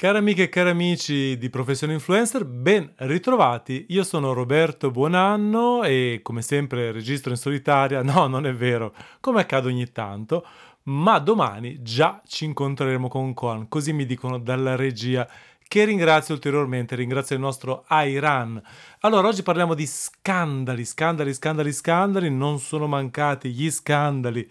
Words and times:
Cari 0.00 0.16
amiche 0.16 0.44
e 0.44 0.48
cari 0.48 0.70
amici 0.70 1.36
di 1.36 1.50
Professione 1.50 1.92
Influencer, 1.92 2.46
ben 2.46 2.90
ritrovati. 3.00 3.84
Io 3.90 4.02
sono 4.02 4.32
Roberto 4.32 4.90
Buonanno 4.90 5.82
e 5.82 6.20
come 6.22 6.40
sempre 6.40 6.90
registro 6.90 7.32
in 7.32 7.36
solitaria. 7.36 8.00
No, 8.10 8.26
non 8.26 8.46
è 8.46 8.54
vero, 8.54 8.94
come 9.20 9.42
accade 9.42 9.68
ogni 9.68 9.92
tanto, 9.92 10.46
ma 10.84 11.18
domani 11.18 11.82
già 11.82 12.22
ci 12.26 12.46
incontreremo 12.46 13.08
con 13.08 13.34
Coan, 13.34 13.68
così 13.68 13.92
mi 13.92 14.06
dicono 14.06 14.38
dalla 14.38 14.74
regia 14.74 15.28
che 15.68 15.84
ringrazio 15.84 16.32
ulteriormente, 16.32 16.96
ringrazio 16.96 17.36
il 17.36 17.42
nostro 17.42 17.84
Iran. 17.90 18.58
Allora, 19.00 19.28
oggi 19.28 19.42
parliamo 19.42 19.74
di 19.74 19.86
scandali, 19.86 20.86
scandali, 20.86 21.34
scandali, 21.34 21.72
scandali, 21.74 22.30
non 22.30 22.58
sono 22.58 22.86
mancati 22.86 23.50
gli 23.50 23.70
scandali 23.70 24.50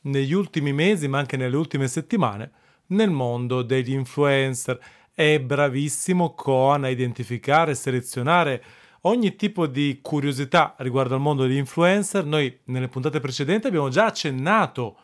negli 0.00 0.32
ultimi 0.32 0.72
mesi, 0.72 1.06
ma 1.06 1.18
anche 1.18 1.36
nelle 1.36 1.54
ultime 1.54 1.86
settimane 1.86 2.50
nel 2.88 3.10
mondo 3.10 3.62
degli 3.62 3.92
influencer. 3.92 4.78
È 5.12 5.40
bravissimo 5.40 6.34
Coan 6.34 6.84
a 6.84 6.88
identificare 6.88 7.72
e 7.72 7.74
selezionare 7.74 8.64
ogni 9.02 9.36
tipo 9.36 9.66
di 9.66 9.98
curiosità 10.02 10.74
riguardo 10.78 11.14
al 11.14 11.20
mondo 11.20 11.42
degli 11.42 11.56
influencer. 11.56 12.24
Noi 12.24 12.60
nelle 12.64 12.88
puntate 12.88 13.20
precedenti 13.20 13.66
abbiamo 13.66 13.88
già 13.88 14.06
accennato 14.06 14.96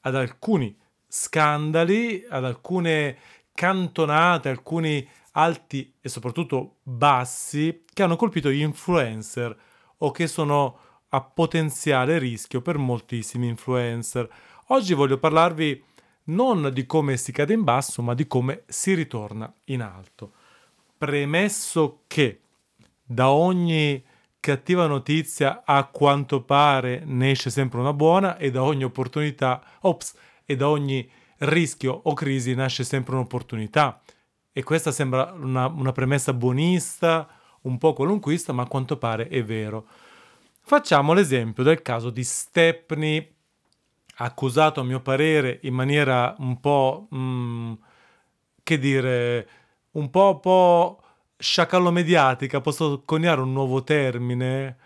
ad 0.00 0.14
alcuni 0.14 0.76
scandali, 1.06 2.24
ad 2.28 2.44
alcune 2.44 3.16
cantonate, 3.54 4.48
alcuni 4.48 5.06
alti 5.32 5.94
e 6.00 6.08
soprattutto 6.08 6.76
bassi 6.82 7.84
che 7.92 8.02
hanno 8.02 8.16
colpito 8.16 8.50
gli 8.50 8.60
influencer 8.60 9.56
o 9.98 10.10
che 10.10 10.26
sono 10.26 10.78
a 11.08 11.20
potenziale 11.22 12.18
rischio 12.18 12.60
per 12.60 12.78
moltissimi 12.78 13.48
influencer. 13.48 14.28
Oggi 14.68 14.94
voglio 14.94 15.18
parlarvi 15.18 15.82
non 16.24 16.70
di 16.72 16.86
come 16.86 17.16
si 17.16 17.32
cade 17.32 17.52
in 17.52 17.64
basso, 17.64 18.02
ma 18.02 18.14
di 18.14 18.26
come 18.26 18.62
si 18.66 18.94
ritorna 18.94 19.52
in 19.64 19.82
alto. 19.82 20.32
Premesso 20.96 22.02
che 22.06 22.40
da 23.02 23.30
ogni 23.30 24.02
cattiva 24.40 24.86
notizia 24.86 25.62
a 25.64 25.84
quanto 25.84 26.42
pare 26.42 27.02
ne 27.04 27.30
esce 27.30 27.50
sempre 27.50 27.80
una 27.80 27.92
buona 27.92 28.36
e 28.36 28.50
da 28.50 28.62
ogni 28.62 28.84
opportunità, 28.84 29.62
ops, 29.80 30.14
e 30.44 30.56
da 30.56 30.68
ogni 30.68 31.08
rischio 31.38 31.98
o 32.04 32.12
crisi 32.14 32.54
nasce 32.54 32.84
sempre 32.84 33.14
un'opportunità. 33.14 34.00
E 34.52 34.62
questa 34.62 34.92
sembra 34.92 35.32
una, 35.32 35.66
una 35.66 35.92
premessa 35.92 36.32
buonista, 36.32 37.28
un 37.62 37.78
po' 37.78 37.92
qualunquista, 37.92 38.52
ma 38.52 38.62
a 38.62 38.68
quanto 38.68 38.98
pare 38.98 39.28
è 39.28 39.42
vero. 39.42 39.86
Facciamo 40.60 41.12
l'esempio 41.12 41.62
del 41.62 41.82
caso 41.82 42.10
di 42.10 42.24
Stepney 42.24 43.33
accusato 44.16 44.80
a 44.80 44.84
mio 44.84 45.00
parere 45.00 45.60
in 45.62 45.74
maniera 45.74 46.34
un 46.38 46.60
po', 46.60 47.08
mm, 47.14 47.72
che 48.62 48.78
dire, 48.78 49.48
un 49.92 50.10
po', 50.10 50.38
po' 50.40 51.00
sciacallo 51.38 51.90
mediatica, 51.90 52.60
posso 52.60 53.02
coniare 53.04 53.40
un 53.40 53.52
nuovo 53.52 53.82
termine? 53.82 54.76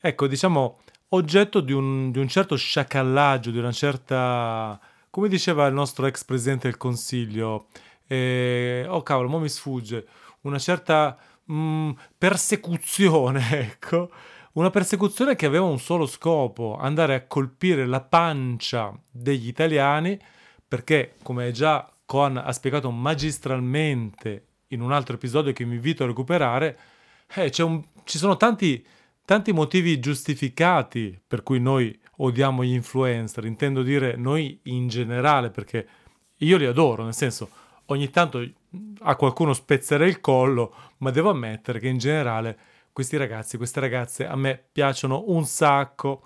Ecco, 0.00 0.26
diciamo, 0.26 0.80
oggetto 1.10 1.60
di 1.60 1.72
un, 1.72 2.10
di 2.10 2.18
un 2.18 2.28
certo 2.28 2.56
sciacallaggio, 2.56 3.50
di 3.50 3.58
una 3.58 3.72
certa, 3.72 4.78
come 5.10 5.28
diceva 5.28 5.66
il 5.66 5.74
nostro 5.74 6.06
ex 6.06 6.24
presidente 6.24 6.68
del 6.68 6.76
Consiglio, 6.76 7.68
eh, 8.06 8.86
oh 8.88 9.02
cavolo, 9.02 9.28
mo 9.28 9.38
mi 9.38 9.48
sfugge, 9.48 10.06
una 10.42 10.58
certa 10.58 11.16
mm, 11.50 11.90
persecuzione, 12.16 13.48
ecco 13.72 14.10
una 14.52 14.70
persecuzione 14.70 15.36
che 15.36 15.46
aveva 15.46 15.64
un 15.64 15.78
solo 15.78 16.06
scopo, 16.06 16.76
andare 16.78 17.14
a 17.14 17.26
colpire 17.26 17.86
la 17.86 18.00
pancia 18.00 18.92
degli 19.10 19.46
italiani, 19.46 20.18
perché, 20.66 21.14
come 21.22 21.50
già 21.52 21.90
Cohen 22.04 22.38
ha 22.38 22.52
spiegato 22.52 22.90
magistralmente 22.90 24.46
in 24.68 24.80
un 24.80 24.92
altro 24.92 25.14
episodio 25.14 25.52
che 25.52 25.64
vi 25.64 25.74
invito 25.74 26.04
a 26.04 26.06
recuperare, 26.06 26.78
eh, 27.34 27.52
un, 27.58 27.82
ci 28.04 28.18
sono 28.18 28.36
tanti, 28.36 28.84
tanti 29.24 29.52
motivi 29.52 30.00
giustificati 30.00 31.18
per 31.26 31.42
cui 31.42 31.60
noi 31.60 31.96
odiamo 32.16 32.64
gli 32.64 32.72
influencer, 32.72 33.44
intendo 33.44 33.82
dire 33.82 34.16
noi 34.16 34.58
in 34.64 34.88
generale, 34.88 35.50
perché 35.50 35.86
io 36.38 36.56
li 36.56 36.66
adoro, 36.66 37.04
nel 37.04 37.14
senso, 37.14 37.48
ogni 37.86 38.10
tanto 38.10 38.46
a 39.00 39.16
qualcuno 39.16 39.52
spezzerei 39.52 40.08
il 40.08 40.20
collo, 40.20 40.74
ma 40.98 41.10
devo 41.10 41.30
ammettere 41.30 41.78
che 41.78 41.88
in 41.88 41.98
generale 41.98 42.58
questi 42.98 43.16
ragazzi, 43.16 43.56
queste 43.56 43.78
ragazze 43.78 44.26
a 44.26 44.34
me 44.34 44.60
piacciono 44.72 45.26
un 45.28 45.44
sacco. 45.44 46.24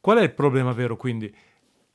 Qual 0.00 0.16
è 0.16 0.22
il 0.22 0.32
problema 0.32 0.72
vero 0.72 0.96
quindi? 0.96 1.30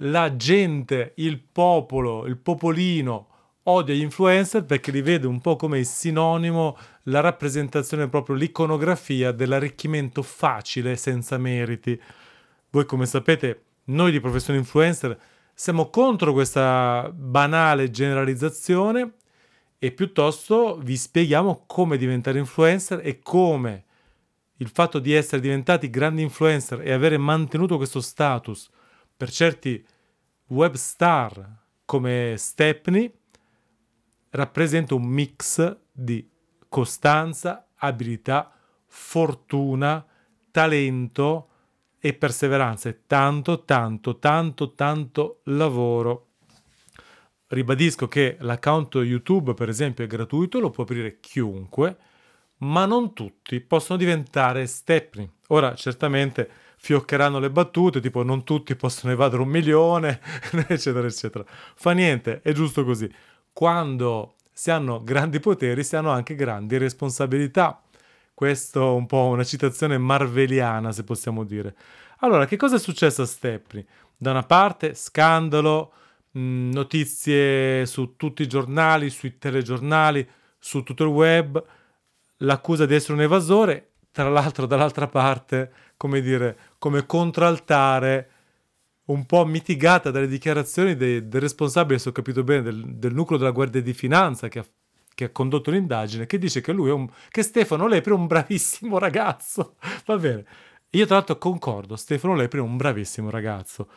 La 0.02 0.36
gente, 0.36 1.14
il 1.16 1.40
popolo, 1.40 2.28
il 2.28 2.38
popolino 2.38 3.28
odia 3.64 3.96
gli 3.96 4.02
influencer 4.02 4.66
perché 4.66 4.92
li 4.92 5.02
vede 5.02 5.26
un 5.26 5.42
po' 5.42 5.56
come 5.56 5.80
il 5.80 5.88
sinonimo, 5.88 6.78
la 7.06 7.22
rappresentazione 7.22 8.08
proprio, 8.08 8.36
l'iconografia 8.36 9.32
dell'arricchimento 9.32 10.22
facile 10.22 10.96
senza 10.96 11.40
meriti. 11.40 12.00
Voi 12.70 12.86
come 12.86 13.08
sapete, 13.08 13.64
noi 13.86 14.12
di 14.12 14.20
professione 14.20 14.60
influencer 14.60 15.20
siamo 15.56 15.90
contro 15.90 16.34
questa 16.34 17.12
banale 17.12 17.90
generalizzazione 17.90 19.14
e 19.80 19.92
piuttosto 19.92 20.78
vi 20.84 20.96
spieghiamo 20.96 21.64
come 21.66 21.98
diventare 21.98 22.38
influencer 22.38 23.02
e 23.04 23.18
come 23.24 23.86
il 24.58 24.70
fatto 24.70 25.00
di 25.00 25.14
essere 25.14 25.42
diventati 25.42 25.90
grandi 25.90 26.22
influencer 26.22 26.82
e 26.82 26.92
avere 26.92 27.18
mantenuto 27.18 27.78
questo 27.78 28.02
status 28.02 28.70
per 29.16 29.32
certi 29.32 29.86
web 30.48 30.74
star 30.74 31.66
come 31.86 32.36
Stepney 32.38 33.12
rappresenta 34.32 34.94
un 34.94 35.06
mix 35.06 35.78
di 35.92 36.30
costanza, 36.68 37.70
abilità, 37.76 38.52
fortuna, 38.86 40.06
talento 40.52 41.50
e 42.00 42.14
perseveranza 42.14 42.90
e 42.90 43.02
tanto, 43.08 43.64
tanto, 43.64 44.20
tanto, 44.20 44.74
tanto 44.74 45.42
lavoro. 45.46 46.26
Ribadisco 47.48 48.08
che 48.08 48.38
l'account 48.42 48.96
YouTube, 48.96 49.54
per 49.54 49.70
esempio, 49.70 50.04
è 50.04 50.08
gratuito, 50.08 50.60
lo 50.60 50.70
può 50.70 50.84
aprire 50.84 51.20
chiunque 51.20 51.98
ma 52.60 52.86
non 52.86 53.14
tutti 53.14 53.60
possono 53.60 53.98
diventare 53.98 54.66
Stepney. 54.66 55.30
Ora, 55.48 55.76
certamente 55.76 56.50
fioccheranno 56.78 57.40
le 57.40 57.50
battute, 57.50 58.00
tipo 58.00 58.24
non 58.24 58.44
tutti 58.44 58.76
possono 58.76 59.12
evadere 59.12 59.42
un 59.42 59.50
milione, 59.50 60.22
eccetera, 60.68 61.08
eccetera. 61.08 61.44
Fa 61.48 61.92
niente, 61.92 62.42
è 62.42 62.52
giusto 62.54 62.84
così. 62.84 63.12
Quando 63.52 64.36
si 64.52 64.72
hanno 64.72 65.04
grandi 65.04 65.40
poteri, 65.40 65.84
si 65.84 65.96
hanno 65.96 66.12
anche 66.12 66.36
grandi 66.36 66.78
responsabilità. 66.78 67.82
Questo 68.34 68.82
è 68.82 68.96
un 68.96 69.06
po' 69.08 69.26
una 69.26 69.44
citazione 69.44 69.98
marveliana, 69.98 70.92
se 70.92 71.04
possiamo 71.04 71.44
dire. 71.44 71.76
Allora, 72.20 72.46
che 72.46 72.56
cosa 72.56 72.76
è 72.76 72.80
successo 72.80 73.24
a 73.24 73.26
Stepney? 73.26 73.86
Da 74.16 74.32
una 74.32 74.44
parte, 74.44 74.94
scandalo, 74.96 75.92
notizie 76.32 77.86
su 77.86 78.16
tutti 78.16 78.44
i 78.44 78.48
giornali, 78.48 79.10
sui 79.10 79.38
telegiornali, 79.38 80.28
su 80.60 80.84
tutto 80.84 81.04
il 81.04 81.10
web, 81.10 81.64
l'accusa 82.38 82.86
di 82.86 82.96
essere 82.96 83.14
un 83.14 83.22
evasore, 83.22 83.92
tra 84.12 84.30
l'altro 84.30 84.66
dall'altra 84.66 85.08
parte, 85.08 85.72
come 85.96 86.22
dire, 86.22 86.58
come 86.78 87.06
contraltare 87.06 88.32
un 89.06 89.26
po' 89.26 89.46
mitigata 89.46 90.12
dalle 90.12 90.28
dichiarazioni 90.28 90.96
de, 90.96 91.28
del 91.28 91.42
responsabile, 91.42 92.00
se 92.00 92.10
ho 92.10 92.12
capito 92.12 92.44
bene, 92.44 92.64
del, 92.64 92.84
del, 92.96 93.14
nucleo 93.14 93.38
della 93.38 93.52
Guardia 93.52 93.82
di 93.82 93.94
Finanza 93.94 94.48
che 94.48 94.60
ha, 94.60 94.66
che 95.14 95.26
ha 95.26 95.30
condotto 95.30 95.72
l'indagine, 95.72 96.26
che 96.26 96.38
dice 96.38 96.62
che 96.62 96.74
lui 96.74 96.90
è 96.90 96.94
un, 96.94 97.08
che 97.30 97.44
Stefano 97.44 97.88
Lepri 97.88 98.12
è 98.12 98.16
un 98.16 98.28
bravissimo 98.28 98.98
ragazzo. 99.00 99.76
Va 100.06 100.18
bene. 100.18 100.46
Io 100.92 101.06
tra 101.06 101.16
l'altro 101.16 101.38
concordo, 101.38 101.96
Stefano 101.96 102.36
Lepri 102.36 102.60
è 102.60 102.62
un 102.62 102.78
bravissimo 102.78 103.30
ragazzo. 103.30 103.88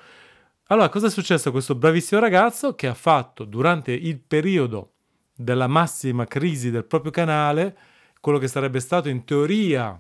Allora, 0.67 0.89
cosa 0.89 1.09
è 1.09 1.11
successo 1.11 1.49
a 1.49 1.53
questo 1.53 1.75
bravissimo 1.75 2.21
ragazzo 2.21 2.75
che 2.75 2.87
ha 2.87 2.95
fatto 2.95 3.45
durante 3.45 3.93
il 3.93 4.21
periodo 4.21 4.93
della 5.34 5.67
massima 5.67 6.27
crisi 6.27 6.71
del 6.71 6.84
proprio 6.84 7.10
canale 7.10 7.77
quello 8.21 8.39
che 8.39 8.49
sarebbe 8.49 8.81
stato 8.81 9.09
in 9.09 9.25
teoria 9.25 9.99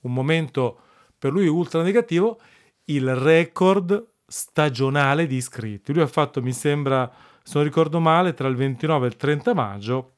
un 0.00 0.12
momento 0.12 0.80
per 1.18 1.32
lui 1.32 1.46
ultra 1.46 1.82
negativo, 1.82 2.40
il 2.84 3.14
record 3.14 4.06
stagionale 4.26 5.26
di 5.26 5.36
iscritti. 5.36 5.92
Lui 5.92 6.02
ha 6.02 6.06
fatto, 6.06 6.42
mi 6.42 6.52
sembra, 6.52 7.10
se 7.42 7.52
non 7.54 7.64
ricordo 7.64 7.98
male, 8.00 8.34
tra 8.34 8.48
il 8.48 8.56
29 8.56 9.06
e 9.06 9.08
il 9.08 9.16
30 9.16 9.54
maggio 9.54 10.12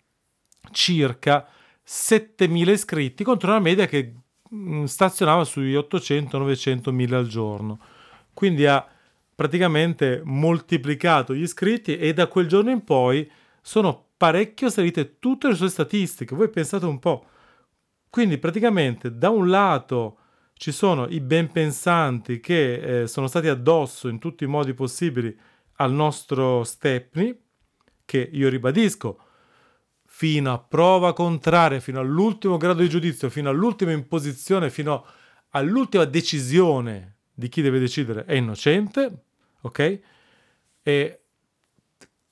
circa 0.70 1.47
7.000 1.87 2.69
iscritti 2.70 3.25
contro 3.25 3.50
una 3.50 3.61
media 3.61 3.87
che 3.87 4.14
mm, 4.55 4.85
stazionava 4.85 5.44
sui 5.44 5.75
800-900 5.75 6.91
mila 6.91 7.19
al 7.19 7.26
giorno. 7.26 7.81
Quindi 8.32 8.67
ha 8.67 8.87
praticamente 9.35 10.20
moltiplicato 10.23 11.35
gli 11.35 11.43
iscritti 11.43 11.97
e 11.97 12.12
da 12.12 12.26
quel 12.26 12.47
giorno 12.47 12.70
in 12.70 12.85
poi 12.85 13.31
sono 13.62 14.08
parecchio 14.17 14.69
salite 14.69 15.19
tutte 15.19 15.49
le 15.49 15.55
sue 15.55 15.70
statistiche. 15.70 16.35
Voi 16.35 16.50
pensate 16.50 16.85
un 16.85 16.99
po', 16.99 17.25
quindi 18.10 18.38
praticamente 18.38 19.16
da 19.16 19.30
un 19.30 19.48
lato 19.48 20.18
ci 20.54 20.72
sono 20.72 21.06
i 21.06 21.20
ben 21.20 21.50
pensanti 21.50 22.40
che 22.40 23.02
eh, 23.02 23.06
sono 23.06 23.28
stati 23.28 23.48
addosso 23.48 24.08
in 24.08 24.18
tutti 24.18 24.44
i 24.44 24.48
modi 24.48 24.74
possibili 24.74 25.34
al 25.76 25.92
nostro 25.92 26.64
Stepney, 26.64 27.34
che 28.04 28.28
io 28.30 28.48
ribadisco, 28.50 29.18
fino 30.04 30.52
a 30.52 30.58
prova 30.58 31.14
contraria, 31.14 31.80
fino 31.80 32.00
all'ultimo 32.00 32.58
grado 32.58 32.82
di 32.82 32.90
giudizio, 32.90 33.30
fino 33.30 33.48
all'ultima 33.48 33.92
imposizione, 33.92 34.68
fino 34.68 35.06
all'ultima 35.50 36.04
decisione 36.04 37.20
di 37.32 37.48
chi 37.48 37.62
deve 37.62 37.78
decidere 37.78 38.24
è 38.26 38.34
innocente, 38.34 39.22
ok? 39.62 40.00
E 40.82 41.19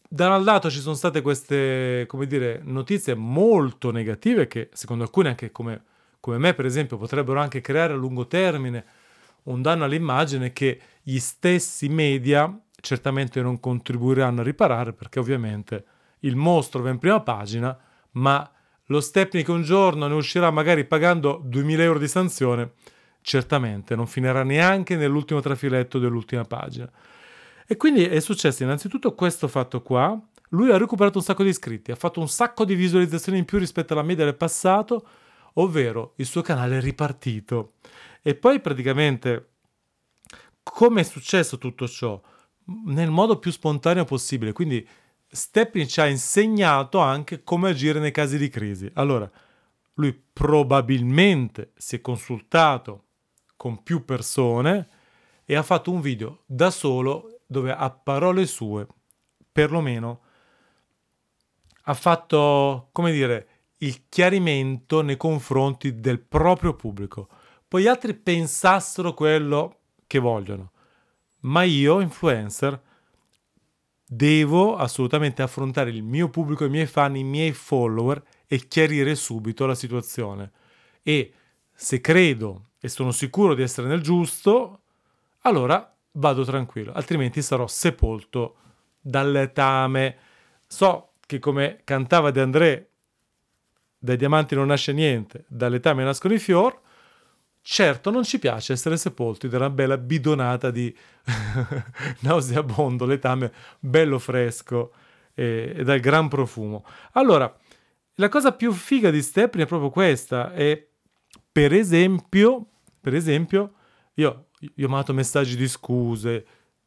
da 0.09 0.35
un 0.35 0.43
lato 0.43 0.71
ci 0.71 0.81
sono 0.81 0.95
state 0.95 1.21
queste, 1.21 2.05
come 2.07 2.27
dire, 2.27 2.61
notizie 2.65 3.15
molto 3.15 3.91
negative 3.91 4.47
che 4.47 4.71
secondo 4.73 5.05
alcuni 5.05 5.29
anche 5.29 5.53
come, 5.53 5.83
come 6.19 6.39
me 6.39 6.55
per 6.55 6.65
esempio 6.65 6.97
potrebbero 6.97 7.39
anche 7.39 7.61
creare 7.61 7.93
a 7.93 7.97
lungo 7.97 8.27
termine 8.27 8.85
un 9.45 9.63
danno 9.63 9.85
all'immagine 9.85 10.53
che 10.53 10.81
gli 11.03 11.19
stessi 11.19 11.89
media 11.89 12.59
certamente 12.81 13.43
non 13.43 13.61
contribuiranno 13.61 14.41
a 14.41 14.45
riparare 14.45 14.93
perché 14.93 15.19
ovviamente 15.19 15.85
il 16.21 16.37
mostro 16.37 16.83
va 16.83 16.91
in 16.91 16.99
prima 16.99 17.21
pagina, 17.21 17.77
ma 18.13 18.51
lo 18.87 19.01
Stepney 19.01 19.43
che 19.43 19.51
un 19.51 19.63
giorno 19.63 20.07
ne 20.07 20.15
uscirà 20.15 20.51
magari 20.51 20.85
pagando 20.85 21.41
2000 21.45 21.83
euro 21.83 21.99
di 21.99 22.09
sanzione, 22.09 22.73
certamente 23.21 23.95
non 23.95 24.07
finirà 24.07 24.43
neanche 24.43 24.97
nell'ultimo 24.97 25.41
trafiletto 25.41 25.99
dell'ultima 25.99 26.45
pagina. 26.45 26.91
E 27.71 27.77
quindi 27.77 28.07
è 28.07 28.19
successo 28.21 28.63
innanzitutto 28.63 29.15
questo 29.15 29.47
fatto 29.47 29.83
qua. 29.83 30.19
Lui 30.51 30.71
ha 30.71 30.79
recuperato 30.79 31.19
un 31.19 31.25
sacco 31.25 31.43
di 31.43 31.51
iscritti, 31.51 31.91
ha 31.91 31.97
fatto 31.97 32.19
un 32.19 32.29
sacco 32.29 32.65
di 32.65 32.75
visualizzazioni 32.75 33.37
in 33.37 33.45
più 33.45 33.59
rispetto 33.59 33.93
alla 33.93 34.01
media 34.01 34.25
del 34.25 34.37
passato, 34.37 35.07
ovvero 35.55 36.15
il 36.17 36.25
suo 36.25 36.41
canale 36.41 36.79
è 36.79 36.81
ripartito. 36.81 37.75
E 38.23 38.35
poi 38.35 38.61
praticamente 38.61 39.51
come 40.63 41.03
è 41.03 41.05
successo 41.05 41.59
tutto 41.59 41.87
ciò? 41.87 42.19
Nel 42.87 43.11
modo 43.11 43.39
più 43.39 43.51
spontaneo 43.51 44.07
possibile. 44.07 44.53
Quindi 44.53 44.89
Stepney 45.27 45.87
ci 45.87 46.01
ha 46.01 46.07
insegnato 46.07 47.01
anche 47.01 47.43
come 47.45 47.69
agire 47.69 48.01
nei 48.01 48.13
casi 48.13 48.39
di 48.39 48.49
crisi. 48.49 48.91
Allora, 48.95 49.31
lui 49.95 50.19
probabilmente 50.33 51.73
si 51.77 51.97
è 51.97 52.01
consultato 52.01 53.05
con 53.57 53.83
più 53.83 54.07
persone 54.07 54.89
e 55.45 55.55
ha 55.55 55.63
fatto 55.63 55.91
un 55.91 56.01
video 56.01 56.45
da 56.47 56.71
solo 56.71 57.38
dove 57.49 57.73
a 57.73 57.91
parole 57.91 58.47
sue, 58.47 58.87
perlomeno, 59.51 60.21
ha 61.85 61.95
fatto, 61.95 62.91
come 62.93 63.11
dire, 63.11 63.49
il 63.79 64.09
chiarimento 64.09 65.01
nei 65.01 65.17
confronti 65.17 65.99
del 65.99 66.21
proprio 66.21 66.75
pubblico. 66.75 67.29
Poi 67.67 67.83
gli 67.83 67.87
altri 67.87 68.15
pensassero 68.15 69.15
quello 69.15 69.81
che 70.07 70.19
vogliono. 70.19 70.73
Ma 71.41 71.63
io, 71.63 72.01
influencer, 72.01 72.81
devo 74.05 74.77
assolutamente 74.77 75.41
affrontare 75.41 75.91
il 75.91 76.03
mio 76.03 76.29
pubblico, 76.29 76.67
i 76.67 76.71
miei 76.71 76.87
fan, 76.87 77.17
i 77.17 77.25
miei 77.25 77.53
follower 77.53 78.23
e 78.47 78.69
chiarire 78.69 79.15
subito 79.15 79.65
la 79.65 79.75
situazione. 79.75 80.53
E 81.03 81.33
se 81.73 82.01
credo 82.03 82.71
e 82.81 82.89
sono 82.89 83.13
sicuro 83.13 83.55
di 83.55 83.63
essere 83.63 83.87
nel 83.89 84.03
giusto, 84.03 84.83
allora 85.43 85.98
vado 86.19 86.45
tranquillo, 86.45 86.93
altrimenti 86.93 87.43
sarò 87.43 87.67
sepolto 87.67 88.57
dall'etame. 89.01 90.17
So 90.67 91.13
che 91.27 91.39
come 91.39 91.81
cantava 91.85 92.31
De 92.31 92.41
André, 92.41 92.91
dai 93.99 94.17
diamanti 94.17 94.55
non 94.55 94.67
nasce 94.67 94.93
niente, 94.93 95.45
dall'etame 95.49 96.05
nascono 96.05 96.35
i 96.35 96.39
fior. 96.39 96.81
Certo, 97.61 98.11
non 98.11 98.25
ci 98.25 98.39
piace 98.39 98.73
essere 98.73 98.97
sepolti 98.97 99.49
da 99.49 99.59
una 99.59 99.71
bella 99.71 99.99
bidonata 99.99 100.71
di 100.71 100.95
nauseabondo, 102.21 103.05
letame 103.05 103.53
bello 103.79 104.19
fresco 104.19 104.93
e, 105.35 105.75
e, 105.77 105.85
dal 105.85 106.01
gran 106.01 106.29
profumo. 106.29 106.85
Allora, 107.13 107.55
la 108.15 108.29
cosa 108.29 108.53
più 108.53 108.73
figa 108.73 109.11
di 109.11 109.21
Stepney 109.21 109.65
è 109.65 109.69
proprio 109.69 109.91
questa. 109.91 110.55
E 110.55 110.89
per 111.53 111.75
esempio, 111.75 112.67
per 113.01 113.15
esempio, 113.15 113.75
io 114.21 114.49
io 114.75 114.87
ho 114.87 114.89
mandato 114.89 115.15
messaggi 115.15 115.57
di 115.57 115.69
scuse. 115.69 116.47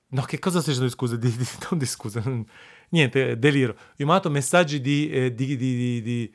No, 0.10 0.24
che 0.24 0.40
cosa 0.40 0.60
stai 0.60 0.74
dicendo 0.74 0.90
di 0.90 0.96
scuse? 0.96 1.18
Di, 1.18 1.36
di, 1.36 1.48
non 1.70 1.80
di 1.80 1.86
scuse, 1.86 2.22
niente, 2.90 3.38
deliro. 3.40 3.76
Io 3.98 4.06
ho 4.06 4.08
mandato 4.08 4.30
messaggi 4.30 4.82
di, 4.82 5.10
eh, 5.10 5.34
di, 5.34 5.56
di, 5.56 6.34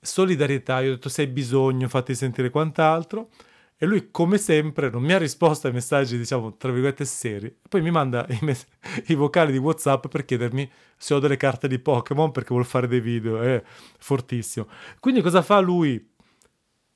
solidarietà. 0.00 0.80
Io 0.80 0.92
ho 0.92 0.94
detto 0.94 1.08
se 1.08 1.22
hai 1.22 1.28
bisogno, 1.28 1.88
fatti 1.88 2.14
sentire 2.14 2.50
quant'altro. 2.50 3.30
E 3.80 3.86
lui, 3.86 4.10
come 4.10 4.38
sempre, 4.38 4.90
non 4.90 5.02
mi 5.02 5.12
ha 5.12 5.18
risposto 5.18 5.68
ai 5.68 5.72
messaggi, 5.72 6.16
diciamo, 6.16 6.56
tra 6.56 6.72
virgolette, 6.72 7.04
seri. 7.04 7.54
Poi 7.68 7.80
mi 7.80 7.90
manda 7.90 8.26
i, 8.30 8.38
me- 8.40 8.56
i, 9.06 9.14
vocali 9.14 9.52
di 9.52 9.58
WhatsApp 9.58 10.06
per 10.08 10.24
chiedermi 10.24 10.68
se 10.96 11.14
ho 11.14 11.20
delle 11.20 11.36
carte 11.36 11.68
di 11.68 11.78
Pokémon 11.78 12.32
perché 12.32 12.48
vuol 12.50 12.64
fare 12.64 12.88
dei 12.88 13.00
video. 13.00 13.40
È 13.40 13.62
fortissimo. 13.98 14.66
Quindi 14.98 15.20
cosa 15.20 15.42
fa 15.42 15.60
lui? 15.60 16.16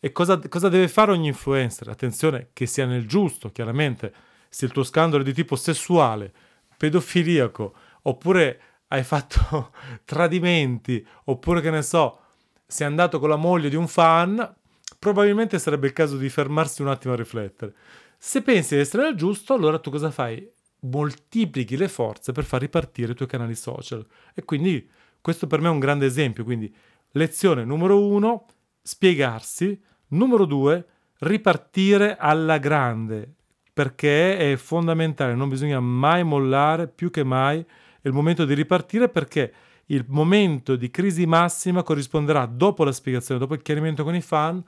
E 0.05 0.11
cosa, 0.11 0.37
cosa, 0.49 0.69
deve 0.69 0.89
fare 0.89 1.13
ogni 1.13 1.29
influencer? 1.29 1.87
Attenzione, 1.87 2.49
che 2.53 2.67
sia 2.67 2.87
nel 2.87 3.07
giusto, 3.07 3.53
chiaramente. 3.53 4.13
Se 4.49 4.65
il 4.65 4.73
tuo 4.73 4.83
scandalo 4.83 5.23
è 5.23 5.25
di 5.25 5.33
tipo 5.33 5.55
sessuale, 5.55 6.33
pedofiliaco, 6.77 7.73
oppure 8.03 8.61
hai 8.89 9.05
fatto 9.05 9.71
tradimenti, 10.05 11.07
oppure 11.27 11.61
che 11.61 11.71
ne 11.71 11.83
so, 11.83 12.19
sei 12.67 12.89
andato 12.89 13.21
con 13.21 13.29
la 13.29 13.37
moglie 13.37 13.69
di 13.69 13.77
un 13.77 13.87
fan, 13.87 14.57
probabilmente 14.99 15.61
sarebbe 15.61 15.87
il 15.87 15.93
caso 15.93 16.17
di 16.17 16.29
fermarsi 16.29 16.83
un 16.83 16.89
attimo 16.89 17.15
a 17.15 17.17
riflettere. 17.17 17.73
Se 18.19 18.43
pensi 18.43 18.75
di 18.75 18.81
essere 18.81 19.05
nel 19.05 19.15
giusto, 19.15 19.55
allora 19.55 19.79
tu 19.79 19.93
cosa 19.93 20.11
fai? 20.11 20.51
Moltiplichi 20.81 21.77
le 21.77 21.87
forze 21.87 22.33
per 22.33 22.43
far 22.43 22.61
ripartire 22.61 23.13
i 23.13 23.15
tuoi 23.15 23.29
canali 23.29 23.55
social. 23.55 24.05
E 24.35 24.45
quindi 24.45 24.91
questo 25.21 25.47
per 25.47 25.61
me 25.61 25.69
è 25.69 25.71
un 25.71 25.79
grande 25.79 26.07
esempio. 26.07 26.43
Quindi 26.43 26.75
lezione 27.13 27.65
numero 27.65 28.05
uno, 28.05 28.47
spiegarsi 28.83 29.81
Numero 30.13 30.45
due, 30.45 30.87
ripartire 31.21 32.17
alla 32.17 32.59
grande, 32.59 33.35
perché 33.73 34.53
è 34.53 34.57
fondamentale, 34.57 35.35
non 35.35 35.49
bisogna 35.49 35.81
mai 35.81 36.23
mollare, 36.25 36.89
più 36.89 37.11
che 37.11 37.25
mai 37.25 37.61
è 37.61 38.09
il 38.09 38.13
momento 38.13 38.45
di 38.45 38.55
ripartire 38.55 39.09
perché 39.09 39.53
il 39.87 40.05
momento 40.09 40.77
di 40.77 40.91
crisi 40.91 41.27
massima 41.27 41.83
corrisponderà 41.83 42.47
dopo 42.47 42.85
la 42.85 42.93
spiegazione, 42.93 43.41
dopo 43.41 43.55
il 43.55 43.63
chiarimento 43.63 44.05
con 44.05 44.15
i 44.15 44.21
fan, 44.21 44.63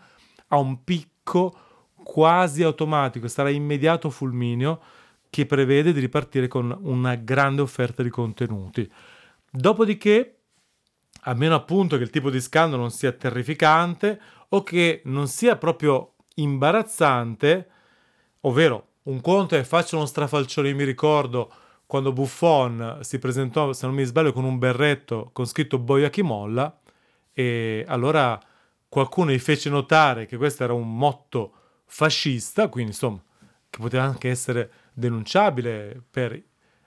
a 0.48 0.58
un 0.58 0.82
picco 0.82 1.54
quasi 2.02 2.62
automatico, 2.62 3.28
sarà 3.28 3.50
immediato 3.50 4.10
fulmineo 4.10 4.80
che 5.28 5.46
prevede 5.46 5.92
di 5.92 6.00
ripartire 6.00 6.48
con 6.48 6.76
una 6.82 7.16
grande 7.16 7.60
offerta 7.60 8.02
di 8.02 8.08
contenuti. 8.08 8.90
Dopodiché, 9.50 10.38
a 11.22 11.34
meno 11.34 11.54
appunto 11.54 11.96
che 11.96 12.02
il 12.02 12.10
tipo 12.10 12.30
di 12.30 12.40
scandalo 12.40 12.82
non 12.82 12.90
sia 12.90 13.12
terrificante 13.12 14.20
o 14.54 14.62
che 14.62 15.02
non 15.06 15.26
sia 15.26 15.56
proprio 15.56 16.14
imbarazzante, 16.36 17.68
ovvero 18.42 18.86
un 19.04 19.20
conto 19.20 19.56
è 19.56 19.62
faccio 19.64 19.96
uno 19.96 20.06
strafalcione, 20.06 20.72
mi 20.72 20.84
ricordo 20.84 21.52
quando 21.86 22.12
Buffon 22.12 22.98
si 23.02 23.18
presentò, 23.18 23.72
se 23.72 23.86
non 23.86 23.94
mi 23.94 24.04
sbaglio, 24.04 24.32
con 24.32 24.44
un 24.44 24.58
berretto 24.58 25.30
con 25.32 25.46
scritto 25.46 25.78
Boia 25.78 26.08
chi 26.08 26.22
molla 26.22 26.80
e 27.32 27.84
allora 27.88 28.40
qualcuno 28.88 29.32
gli 29.32 29.38
fece 29.40 29.68
notare 29.70 30.26
che 30.26 30.36
questo 30.36 30.62
era 30.62 30.72
un 30.72 30.96
motto 30.96 31.52
fascista, 31.86 32.68
quindi 32.68 32.92
insomma, 32.92 33.20
che 33.68 33.78
poteva 33.80 34.04
anche 34.04 34.30
essere 34.30 34.70
denunciabile 34.92 36.00
per 36.08 36.40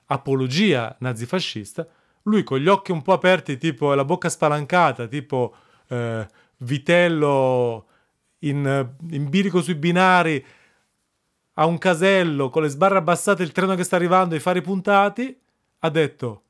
apologia 0.06 0.96
nazifascista, 1.00 1.86
lui 2.24 2.44
con 2.44 2.60
gli 2.60 2.68
occhi 2.68 2.94
un 2.94 3.02
po' 3.02 3.14
aperti, 3.14 3.58
tipo 3.58 3.94
la 3.94 4.06
bocca 4.06 4.30
spalancata, 4.30 5.06
tipo 5.08 5.54
eh, 5.90 6.26
vitello 6.60 7.86
in, 8.40 8.90
in 9.10 9.30
bilico 9.30 9.62
sui 9.62 9.76
binari 9.76 10.46
a 11.60 11.66
un 11.66 11.78
casello 11.78 12.50
con 12.50 12.62
le 12.62 12.70
sbarre 12.70 12.98
abbassate, 12.98 13.44
il 13.44 13.52
treno 13.52 13.76
che 13.76 13.84
sta 13.84 13.96
arrivando, 13.96 14.36
i 14.36 14.40
fari 14.40 14.62
puntati, 14.62 15.36
ha 15.80 15.90
detto: 15.90 16.44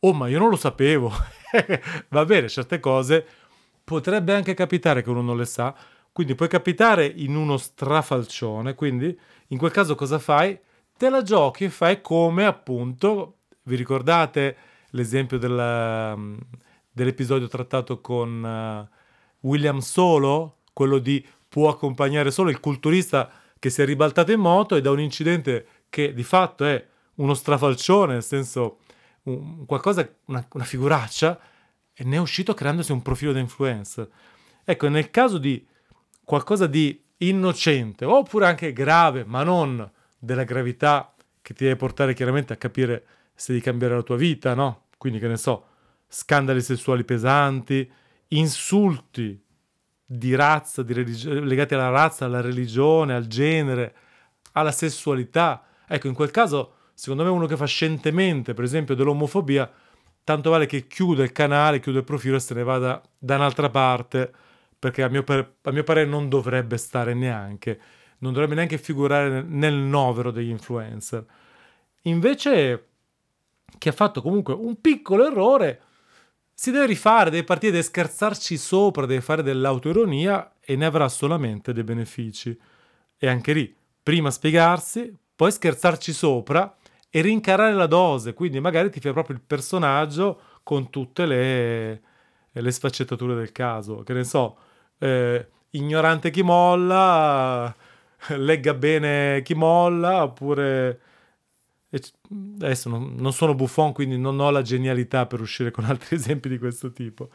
Oh, 0.00 0.12
ma 0.12 0.28
io 0.28 0.38
non 0.38 0.50
lo 0.50 0.56
sapevo. 0.56 1.12
Va 2.08 2.24
bene, 2.24 2.48
certe 2.48 2.80
cose 2.80 3.26
potrebbe 3.82 4.34
anche 4.34 4.54
capitare 4.54 5.02
che 5.02 5.10
uno 5.10 5.22
non 5.22 5.36
le 5.36 5.44
sa, 5.44 5.74
quindi 6.12 6.34
puoi 6.34 6.48
capitare 6.48 7.06
in 7.06 7.36
uno 7.36 7.56
strafalcione. 7.56 8.74
Quindi, 8.74 9.18
in 9.48 9.58
quel 9.58 9.70
caso, 9.70 9.94
cosa 9.94 10.18
fai? 10.18 10.58
Te 10.96 11.08
la 11.08 11.22
giochi 11.22 11.64
e 11.64 11.70
fai 11.70 12.00
come 12.00 12.44
appunto. 12.44 13.38
Vi 13.62 13.74
ricordate 13.74 14.56
l'esempio 14.90 15.38
della, 15.38 16.16
dell'episodio 16.90 17.48
trattato 17.48 18.00
con. 18.00 18.88
William 19.46 19.78
Solo, 19.78 20.58
quello 20.72 20.98
di 20.98 21.24
può 21.48 21.68
accompagnare 21.68 22.30
solo 22.30 22.50
il 22.50 22.60
culturista 22.60 23.30
che 23.58 23.70
si 23.70 23.80
è 23.80 23.84
ribaltato 23.84 24.32
in 24.32 24.40
moto 24.40 24.74
e 24.74 24.80
da 24.80 24.90
un 24.90 25.00
incidente 25.00 25.66
che 25.88 26.12
di 26.12 26.22
fatto 26.22 26.64
è 26.64 26.84
uno 27.14 27.32
strafalcione, 27.32 28.14
nel 28.14 28.22
senso 28.22 28.78
un, 29.22 29.64
qualcosa, 29.64 30.06
una, 30.26 30.46
una 30.52 30.64
figuraccia, 30.64 31.40
e 31.94 32.04
ne 32.04 32.16
è 32.16 32.18
uscito 32.18 32.52
creandosi 32.52 32.92
un 32.92 33.00
profilo 33.00 33.32
da 33.32 33.38
influencer. 33.38 34.08
Ecco, 34.64 34.88
nel 34.88 35.10
caso 35.10 35.38
di 35.38 35.66
qualcosa 36.24 36.66
di 36.66 37.02
innocente, 37.18 38.04
oppure 38.04 38.46
anche 38.46 38.72
grave, 38.72 39.24
ma 39.24 39.42
non 39.42 39.90
della 40.18 40.44
gravità 40.44 41.14
che 41.40 41.54
ti 41.54 41.64
deve 41.64 41.76
portare 41.76 42.12
chiaramente 42.12 42.52
a 42.52 42.56
capire 42.56 43.06
se 43.34 43.52
devi 43.52 43.64
cambiare 43.64 43.94
la 43.94 44.02
tua 44.02 44.16
vita, 44.16 44.54
no? 44.54 44.88
Quindi 44.98 45.18
che 45.18 45.28
ne 45.28 45.36
so, 45.36 45.66
scandali 46.08 46.60
sessuali 46.60 47.04
pesanti, 47.04 47.90
insulti 48.28 49.40
di 50.04 50.34
razza, 50.34 50.82
di 50.82 50.92
religio- 50.92 51.40
legati 51.40 51.74
alla 51.74 51.88
razza, 51.88 52.24
alla 52.24 52.40
religione, 52.40 53.14
al 53.14 53.26
genere, 53.26 53.94
alla 54.52 54.72
sessualità. 54.72 55.64
Ecco, 55.86 56.06
in 56.06 56.14
quel 56.14 56.30
caso, 56.30 56.74
secondo 56.94 57.24
me, 57.24 57.30
uno 57.30 57.46
che 57.46 57.56
fa 57.56 57.66
scientemente, 57.66 58.54
per 58.54 58.64
esempio, 58.64 58.94
dell'omofobia, 58.94 59.70
tanto 60.24 60.50
vale 60.50 60.66
che 60.66 60.86
chiude 60.86 61.22
il 61.24 61.32
canale, 61.32 61.80
chiude 61.80 61.98
il 61.98 62.04
profilo 62.04 62.36
e 62.36 62.40
se 62.40 62.54
ne 62.54 62.62
vada 62.62 63.00
da 63.18 63.36
un'altra 63.36 63.70
parte, 63.70 64.32
perché 64.78 65.02
a 65.02 65.08
mio, 65.08 65.22
per- 65.22 65.56
a 65.62 65.70
mio 65.70 65.84
parere 65.84 66.08
non 66.08 66.28
dovrebbe 66.28 66.76
stare 66.76 67.14
neanche, 67.14 67.80
non 68.18 68.32
dovrebbe 68.32 68.54
neanche 68.54 68.78
figurare 68.78 69.28
nel, 69.28 69.46
nel 69.46 69.74
novero 69.74 70.30
degli 70.30 70.50
influencer. 70.50 71.24
Invece, 72.02 72.88
che 73.78 73.88
ha 73.88 73.92
fatto 73.92 74.22
comunque 74.22 74.54
un 74.54 74.80
piccolo 74.80 75.26
errore, 75.26 75.80
si 76.58 76.70
deve 76.70 76.86
rifare, 76.86 77.28
deve 77.28 77.44
partire, 77.44 77.70
deve 77.70 77.84
scherzarci 77.84 78.56
sopra, 78.56 79.04
deve 79.04 79.20
fare 79.20 79.42
dell'autoironia 79.42 80.54
e 80.58 80.74
ne 80.74 80.86
avrà 80.86 81.06
solamente 81.10 81.74
dei 81.74 81.84
benefici. 81.84 82.58
E 83.18 83.28
anche 83.28 83.52
lì, 83.52 83.76
prima 84.02 84.30
spiegarsi, 84.30 85.14
poi 85.36 85.52
scherzarci 85.52 86.14
sopra 86.14 86.74
e 87.10 87.20
rincarare 87.20 87.74
la 87.74 87.86
dose, 87.86 88.32
quindi 88.32 88.58
magari 88.58 88.88
ti 88.88 89.00
fai 89.00 89.12
proprio 89.12 89.36
il 89.36 89.42
personaggio 89.46 90.40
con 90.62 90.88
tutte 90.88 91.26
le, 91.26 92.00
le 92.50 92.70
sfaccettature 92.70 93.34
del 93.34 93.52
caso. 93.52 94.02
Che 94.02 94.14
ne 94.14 94.24
so, 94.24 94.56
eh, 94.98 95.46
ignorante 95.72 96.30
chi 96.30 96.42
molla, 96.42 97.74
legga 98.34 98.72
bene 98.72 99.42
chi 99.42 99.52
molla, 99.52 100.22
oppure 100.22 101.00
adesso 101.90 102.88
non, 102.88 103.14
non, 103.16 103.32
sono 103.32 103.54
buffon, 103.54 103.92
quindi 103.92 104.18
non 104.18 104.38
ho 104.40 104.50
la 104.50 104.62
genialità 104.62 105.26
per 105.26 105.40
uscire 105.40 105.70
con 105.70 105.84
altri 105.86 106.16
esempi 106.16 106.48
di 106.48 106.58
questo 106.58 106.92
tipo. 106.92 107.30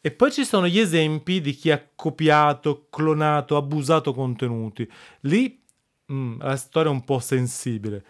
E 0.00 0.10
poi 0.10 0.32
ci 0.32 0.44
sono 0.44 0.66
gli 0.66 0.78
esempi 0.78 1.40
di 1.40 1.52
chi 1.52 1.70
ha 1.70 1.88
copiato, 1.94 2.86
clonato, 2.88 3.56
abusato 3.56 4.14
contenuti. 4.14 4.90
Lì 5.20 5.60
mh, 6.06 6.14
mm, 6.14 6.40
la 6.40 6.56
storia 6.56 6.90
è 6.90 6.94
un 6.94 7.04
po' 7.04 7.18
sensibile. 7.18 8.04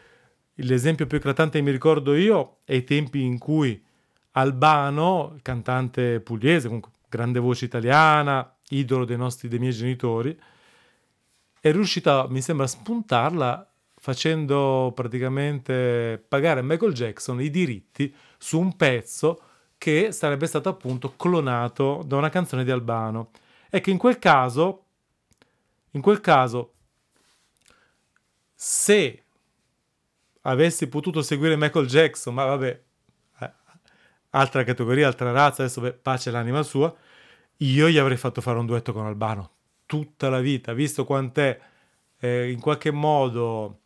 L'esempio 0.54 1.06
più 1.06 1.18
eclatante 1.18 1.58
che 1.58 1.64
mi 1.64 1.70
ricordo 1.70 2.14
io 2.14 2.58
è 2.64 2.74
i 2.74 2.84
tempi 2.84 3.22
in 3.22 3.38
cui 3.38 3.82
Albano, 4.32 5.36
cantante 5.42 6.20
pugliese, 6.20 6.66
comunque 6.66 6.92
grande 7.08 7.40
voce 7.40 7.64
italiana, 7.64 8.56
idolo 8.68 9.04
dei 9.04 9.16
nostri, 9.16 9.48
dei 9.48 9.58
miei 9.58 9.72
genitori, 9.72 10.38
è 11.60 11.72
riuscita, 11.72 12.26
mi 12.28 12.40
sembra, 12.40 12.66
a 12.66 12.68
spuntarla 12.68 13.69
facendo 14.02 14.92
praticamente 14.94 16.24
pagare 16.26 16.60
a 16.60 16.62
Michael 16.62 16.94
Jackson 16.94 17.38
i 17.42 17.50
diritti 17.50 18.12
su 18.38 18.58
un 18.58 18.74
pezzo 18.74 19.42
che 19.76 20.10
sarebbe 20.12 20.46
stato 20.46 20.70
appunto 20.70 21.16
clonato 21.16 22.02
da 22.06 22.16
una 22.16 22.30
canzone 22.30 22.64
di 22.64 22.70
Albano. 22.70 23.30
E 23.68 23.80
che 23.82 23.90
in 23.90 23.98
quel 23.98 24.18
caso, 24.18 24.84
in 25.90 26.00
quel 26.00 26.20
caso, 26.22 26.72
se 28.54 29.22
avessi 30.42 30.88
potuto 30.88 31.20
seguire 31.20 31.56
Michael 31.56 31.86
Jackson, 31.86 32.32
ma 32.32 32.44
vabbè, 32.46 32.82
eh, 33.40 33.52
altra 34.30 34.64
categoria, 34.64 35.08
altra 35.08 35.30
razza, 35.30 35.62
adesso 35.62 35.82
beh, 35.82 35.92
pace 35.92 36.30
l'anima 36.30 36.62
sua, 36.62 36.94
io 37.58 37.88
gli 37.90 37.98
avrei 37.98 38.16
fatto 38.16 38.40
fare 38.40 38.58
un 38.58 38.64
duetto 38.64 38.94
con 38.94 39.04
Albano 39.04 39.50
tutta 39.84 40.30
la 40.30 40.40
vita, 40.40 40.72
visto 40.72 41.04
quant'è 41.04 41.60
eh, 42.18 42.50
in 42.50 42.60
qualche 42.60 42.90
modo 42.90 43.79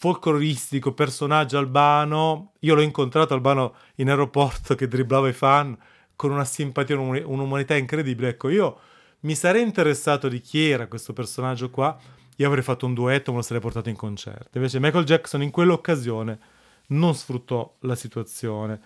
folcloristico, 0.00 0.94
personaggio 0.94 1.58
albano. 1.58 2.52
Io 2.60 2.74
l'ho 2.74 2.80
incontrato 2.80 3.34
albano 3.34 3.74
in 3.96 4.08
aeroporto 4.08 4.74
che 4.74 4.88
dribblava 4.88 5.28
i 5.28 5.34
fan 5.34 5.76
con 6.16 6.30
una 6.30 6.46
simpatia, 6.46 6.98
un'umanità 6.98 7.76
incredibile. 7.76 8.30
Ecco, 8.30 8.48
io 8.48 8.78
mi 9.20 9.34
sarei 9.34 9.60
interessato 9.60 10.28
di 10.28 10.40
chi 10.40 10.70
era 10.70 10.86
questo 10.86 11.12
personaggio 11.12 11.68
qua. 11.68 11.94
Io 12.36 12.46
avrei 12.46 12.62
fatto 12.62 12.86
un 12.86 12.94
duetto, 12.94 13.30
me 13.30 13.36
lo 13.38 13.42
sarei 13.42 13.60
portato 13.60 13.90
in 13.90 13.96
concerto. 13.96 14.56
Invece 14.56 14.80
Michael 14.80 15.04
Jackson 15.04 15.42
in 15.42 15.50
quell'occasione 15.50 16.38
non 16.86 17.14
sfruttò 17.14 17.76
la 17.80 17.94
situazione. 17.94 18.80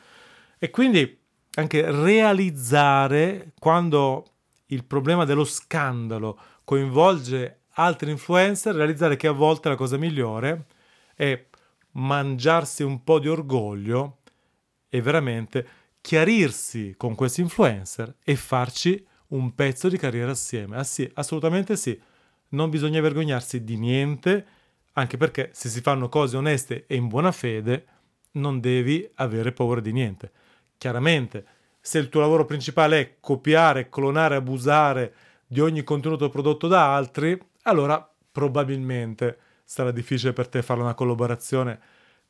E 0.58 0.70
quindi 0.70 1.16
anche 1.54 1.92
realizzare 1.92 3.52
quando 3.60 4.24
il 4.66 4.84
problema 4.84 5.24
dello 5.24 5.44
scandalo 5.44 6.36
coinvolge 6.64 7.60
altri 7.74 8.10
influencer, 8.10 8.74
realizzare 8.74 9.14
che 9.14 9.28
a 9.28 9.32
volte 9.32 9.68
la 9.68 9.76
cosa 9.76 9.96
migliore 9.96 10.66
è 11.14 11.46
mangiarsi 11.92 12.82
un 12.82 13.02
po' 13.04 13.18
di 13.18 13.28
orgoglio 13.28 14.18
e 14.88 15.00
veramente 15.00 15.66
chiarirsi 16.00 16.94
con 16.96 17.14
questi 17.14 17.40
influencer 17.40 18.16
e 18.22 18.36
farci 18.36 19.04
un 19.28 19.54
pezzo 19.54 19.88
di 19.88 19.96
carriera 19.96 20.32
assieme. 20.32 20.76
Ah 20.76 20.84
sì, 20.84 21.10
assolutamente 21.14 21.76
sì. 21.76 21.98
Non 22.50 22.70
bisogna 22.70 23.00
vergognarsi 23.00 23.64
di 23.64 23.76
niente, 23.76 24.46
anche 24.92 25.16
perché 25.16 25.50
se 25.52 25.68
si 25.68 25.80
fanno 25.80 26.08
cose 26.08 26.36
oneste 26.36 26.84
e 26.86 26.94
in 26.94 27.08
buona 27.08 27.32
fede, 27.32 27.86
non 28.32 28.60
devi 28.60 29.08
avere 29.14 29.52
paura 29.52 29.80
di 29.80 29.92
niente. 29.92 30.30
Chiaramente, 30.76 31.46
se 31.80 31.98
il 31.98 32.08
tuo 32.08 32.20
lavoro 32.20 32.44
principale 32.44 33.00
è 33.00 33.16
copiare, 33.20 33.88
clonare, 33.88 34.36
abusare 34.36 35.14
di 35.46 35.60
ogni 35.60 35.82
contenuto 35.82 36.28
prodotto 36.28 36.68
da 36.68 36.94
altri, 36.94 37.38
allora 37.62 38.08
probabilmente 38.30 39.38
sarà 39.64 39.90
difficile 39.90 40.32
per 40.32 40.48
te 40.48 40.62
fare 40.62 40.80
una 40.80 40.94
collaborazione 40.94 41.80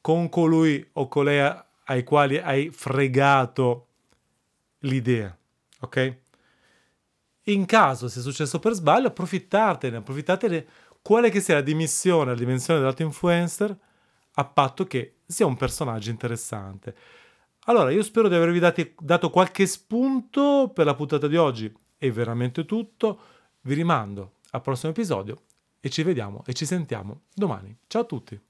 con 0.00 0.28
colui 0.28 0.86
o 0.92 1.08
colei 1.08 1.62
ai 1.86 2.04
quali 2.04 2.38
hai 2.38 2.70
fregato 2.70 3.88
l'idea, 4.80 5.36
ok? 5.80 6.16
In 7.44 7.66
caso 7.66 8.08
sia 8.08 8.22
successo 8.22 8.58
per 8.58 8.72
sbaglio, 8.72 9.08
approfittatene, 9.08 9.98
approfittatene 9.98 10.66
quale 11.02 11.30
che 11.30 11.40
sia 11.40 11.54
la 11.54 11.60
dimensione, 11.60 12.30
la 12.30 12.38
dimensione 12.38 12.78
dell'altro 12.78 13.04
influencer, 13.04 13.76
a 14.36 14.44
patto 14.44 14.86
che 14.86 15.16
sia 15.26 15.46
un 15.46 15.56
personaggio 15.56 16.10
interessante. 16.10 16.94
Allora, 17.66 17.90
io 17.90 18.02
spero 18.02 18.28
di 18.28 18.34
avervi 18.34 18.58
dati, 18.58 18.94
dato 18.98 19.30
qualche 19.30 19.66
spunto 19.66 20.70
per 20.74 20.86
la 20.86 20.94
puntata 20.94 21.26
di 21.26 21.36
oggi. 21.36 21.72
È 21.96 22.10
veramente 22.10 22.64
tutto. 22.64 23.20
Vi 23.62 23.74
rimando 23.74 24.36
al 24.50 24.60
prossimo 24.62 24.92
episodio 24.92 25.40
e 25.84 25.90
ci 25.90 26.02
vediamo 26.02 26.42
e 26.46 26.54
ci 26.54 26.64
sentiamo 26.64 27.24
domani. 27.34 27.76
Ciao 27.88 28.00
a 28.00 28.04
tutti! 28.06 28.40